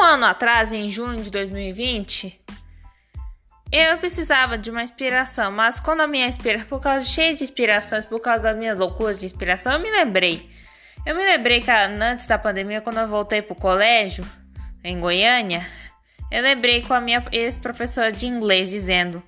Um 0.00 0.02
ano 0.02 0.24
atrás, 0.24 0.72
em 0.72 0.88
junho 0.88 1.22
de 1.22 1.30
2020, 1.30 2.40
eu 3.70 3.98
precisava 3.98 4.56
de 4.56 4.70
uma 4.70 4.82
inspiração, 4.82 5.52
mas 5.52 5.78
quando 5.78 6.00
a 6.00 6.06
minha 6.06 6.26
inspiração, 6.26 6.66
por 6.66 6.80
causa 6.80 7.04
cheia 7.04 7.34
de 7.34 7.44
inspirações, 7.44 8.06
por 8.06 8.18
causa 8.18 8.44
das 8.44 8.56
minhas 8.56 8.78
loucuras 8.78 9.18
de 9.18 9.26
inspiração, 9.26 9.74
eu 9.74 9.78
me 9.78 9.90
lembrei. 9.90 10.48
Eu 11.04 11.14
me 11.14 11.22
lembrei 11.22 11.60
que 11.60 11.70
antes 11.70 12.26
da 12.26 12.38
pandemia, 12.38 12.80
quando 12.80 12.96
eu 12.96 13.06
voltei 13.06 13.42
pro 13.42 13.54
colégio, 13.54 14.26
em 14.82 14.98
Goiânia, 14.98 15.66
eu 16.30 16.42
lembrei 16.42 16.80
com 16.80 16.94
a 16.94 17.00
minha 17.00 17.22
ex-professora 17.30 18.10
de 18.10 18.26
inglês 18.26 18.70
dizendo: 18.70 19.22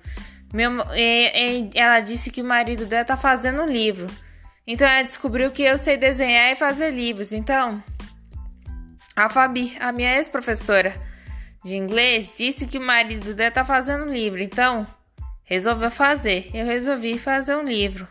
meu, 0.51 0.71
e, 0.95 1.69
e, 1.69 1.69
ela 1.75 1.99
disse 1.99 2.31
que 2.31 2.41
o 2.41 2.45
marido 2.45 2.87
dela 2.87 3.05
tá 3.05 3.15
fazendo 3.15 3.61
um 3.61 3.67
livro. 3.67 4.07
Então 4.65 4.87
ela 4.87 5.03
descobriu 5.03 5.51
que 5.51 5.61
eu 5.61 5.77
sei 5.77 5.97
desenhar 5.97 6.51
e 6.51 6.55
fazer 6.55 6.89
livros. 6.89 7.31
Então, 7.31 7.83
a 9.15 9.29
Fabi, 9.29 9.77
a 9.79 9.91
minha 9.91 10.15
ex-professora, 10.17 10.95
de 11.63 11.77
inglês 11.77 12.31
disse 12.35 12.65
que 12.65 12.77
o 12.77 12.81
marido 12.81 13.33
dela 13.33 13.51
tá 13.51 13.63
fazendo 13.63 14.05
um 14.05 14.11
livro, 14.11 14.41
então 14.41 14.85
resolveu 15.43 15.91
fazer. 15.91 16.49
Eu 16.53 16.65
resolvi 16.65 17.17
fazer 17.17 17.55
um 17.55 17.63
livro. 17.63 18.07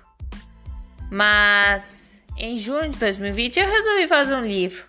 Mas 1.10 2.22
em 2.36 2.56
junho 2.56 2.88
de 2.88 2.98
2020 2.98 3.60
eu 3.60 3.68
resolvi 3.68 4.06
fazer 4.06 4.34
um 4.34 4.44
livro. 4.44 4.84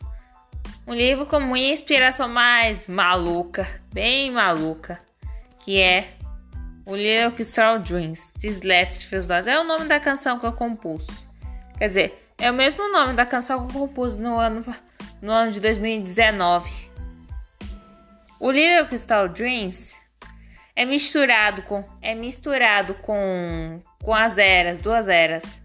Um 0.85 0.93
livro 0.93 1.25
com 1.25 1.39
minha 1.39 1.73
inspiração 1.73 2.27
mais 2.27 2.87
maluca, 2.87 3.67
bem 3.93 4.31
maluca, 4.31 4.99
que 5.59 5.79
é 5.79 6.13
o 6.85 6.95
Little 6.95 7.31
Crystal 7.31 7.79
Dreams, 7.79 8.31
This 8.39 8.61
Left 8.61 9.07
Feels 9.07 9.27
Lost. 9.27 9.47
É 9.47 9.59
o 9.59 9.63
nome 9.63 9.85
da 9.85 9.99
canção 9.99 10.39
que 10.39 10.45
eu 10.45 10.53
compus. 10.53 11.07
Quer 11.77 11.87
dizer, 11.87 12.23
é 12.37 12.51
o 12.51 12.53
mesmo 12.53 12.91
nome 12.91 13.13
da 13.13 13.25
canção 13.25 13.65
que 13.65 13.75
eu 13.75 13.79
compus 13.87 14.17
no 14.17 14.37
ano, 14.37 14.63
no 15.23 15.31
ano 15.31 15.53
de 15.53 15.61
2019. 15.61 16.91
O 18.37 18.51
Little 18.51 18.87
Crystal 18.87 19.29
Dreams 19.29 19.95
é 20.75 20.83
misturado 20.83 21.61
com 21.61 21.85
é 22.01 22.13
misturado 22.13 22.93
com 22.95 23.79
com 24.03 24.13
as 24.13 24.37
eras, 24.37 24.79
duas 24.79 25.07
eras. 25.07 25.61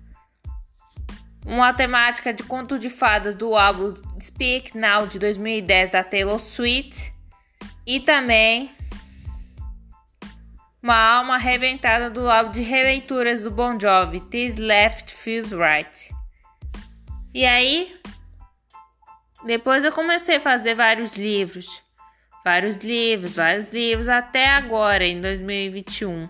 Uma 1.44 1.72
temática 1.74 2.32
de 2.32 2.44
conto 2.44 2.78
de 2.78 2.88
fadas 2.88 3.34
do 3.34 3.56
álbum 3.56 3.94
Speak 4.22 4.78
Now 4.78 5.08
de 5.08 5.18
2010 5.18 5.90
da 5.90 6.04
Taylor 6.04 6.38
Swift 6.38 7.12
e 7.84 7.98
também 7.98 8.70
uma 10.80 10.94
alma 10.94 11.36
reventada 11.36 12.08
do 12.08 12.30
álbum 12.30 12.52
de 12.52 12.62
releituras 12.62 13.42
do 13.42 13.50
Bon 13.50 13.76
Jovi, 13.76 14.20
This 14.20 14.56
Left 14.56 15.12
Feels 15.12 15.50
Right. 15.50 16.14
E 17.34 17.44
aí, 17.44 17.98
depois 19.44 19.84
eu 19.84 19.92
comecei 19.92 20.36
a 20.36 20.40
fazer 20.40 20.74
vários 20.74 21.16
livros 21.16 21.82
vários 22.48 22.76
livros, 22.76 23.36
vários 23.36 23.68
livros, 23.68 24.08
até 24.08 24.46
agora, 24.46 25.04
em 25.04 25.20
2021. 25.20 26.28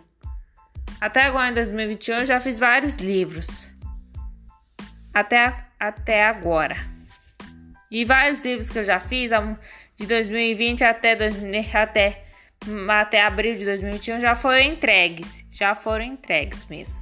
Até 1.00 1.22
agora, 1.22 1.50
em 1.50 1.54
2021, 1.54 2.16
eu 2.16 2.26
já 2.26 2.40
fiz 2.40 2.58
vários 2.58 2.96
livros. 2.96 3.70
Até, 5.14 5.54
até 5.78 6.26
agora. 6.26 6.76
E 7.88 8.04
vários 8.04 8.40
livros 8.40 8.68
que 8.68 8.80
eu 8.80 8.84
já 8.84 8.98
fiz, 8.98 9.30
de 9.96 10.06
2020 10.06 10.82
até, 10.82 11.12
até, 11.72 12.24
até 12.88 13.22
abril 13.22 13.56
de 13.56 13.64
2021, 13.64 14.20
já 14.20 14.34
foram 14.34 14.58
entregues. 14.58 15.44
Já 15.52 15.72
foram 15.72 16.04
entregues 16.04 16.66
mesmo. 16.66 16.98